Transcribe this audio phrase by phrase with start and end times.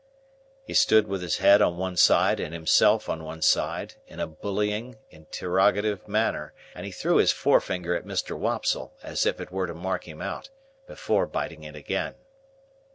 [0.63, 4.25] He stood with his head on one side and himself on one side, in a
[4.25, 8.35] bullying, interrogative manner, and he threw his forefinger at Mr.
[8.35, 12.15] Wopsle,—as it were to mark him out—before biting it again.